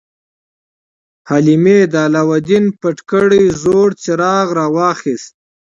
حلیمې 1.29 1.79
د 1.91 1.93
علاوالدین 2.07 2.65
پټ 2.79 2.97
کړی 3.11 3.43
زوړ 3.61 3.87
څراغ 4.03 4.45
راواخیست. 4.59 5.33